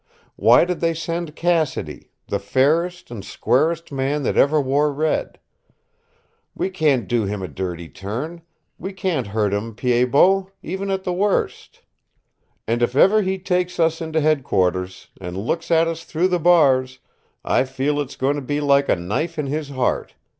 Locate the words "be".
18.41-18.59